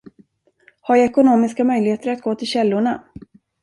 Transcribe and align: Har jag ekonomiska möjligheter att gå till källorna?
Har 0.81 0.95
jag 0.95 1.05
ekonomiska 1.05 1.63
möjligheter 1.63 2.11
att 2.11 2.21
gå 2.21 2.35
till 2.35 2.47
källorna? 2.47 3.03